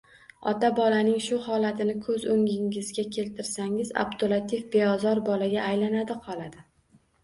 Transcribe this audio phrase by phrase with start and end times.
[0.51, 6.71] Ota-bolaning shu holatini ko‘z o‘ngingizga keltirsangiz— Abdulatif beozor bolaga aylanadi-qoladi